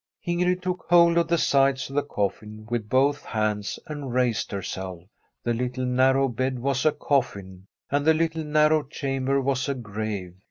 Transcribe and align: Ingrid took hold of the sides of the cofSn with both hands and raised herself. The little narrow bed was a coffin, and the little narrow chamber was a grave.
Ingrid 0.25 0.63
took 0.63 0.85
hold 0.89 1.15
of 1.19 1.27
the 1.27 1.37
sides 1.37 1.87
of 1.87 1.95
the 1.95 2.01
cofSn 2.01 2.67
with 2.71 2.89
both 2.89 3.23
hands 3.23 3.77
and 3.85 4.11
raised 4.11 4.51
herself. 4.51 5.03
The 5.43 5.53
little 5.53 5.85
narrow 5.85 6.27
bed 6.27 6.57
was 6.57 6.87
a 6.87 6.91
coffin, 6.91 7.67
and 7.91 8.03
the 8.03 8.15
little 8.15 8.43
narrow 8.43 8.81
chamber 8.81 9.39
was 9.39 9.69
a 9.69 9.75
grave. 9.75 10.33